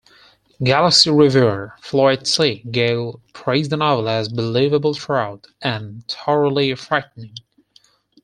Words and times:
"Galaxy" 0.63 1.11
reviewer 1.11 1.75
Floyd 1.79 2.25
C. 2.25 2.63
Gale 2.71 3.21
praised 3.33 3.69
the 3.69 3.77
novel 3.77 4.09
as 4.09 4.29
"believable 4.29 4.95
throughout 4.95 5.45
and 5.61 6.03
thoroughly 6.07 6.73
frightening. 6.73 7.35